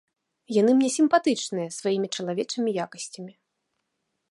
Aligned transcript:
Яны 0.61 0.71
мне 0.77 0.89
сімпатычныя 0.95 1.67
сваімі 1.77 2.07
чалавечымі 2.19 2.69
якасцямі. 2.87 3.33